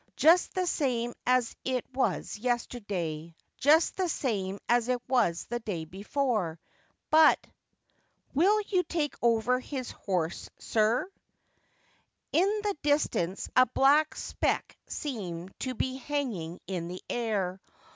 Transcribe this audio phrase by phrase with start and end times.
[0.15, 5.85] Just the same as it was yesterday, just the same as it was the day
[5.85, 6.59] before,
[7.11, 7.37] but
[8.33, 11.09] —"Will you take over his horse, sir?" r
[12.31, 17.61] In the distance a black speck seemed to be hanging in the air.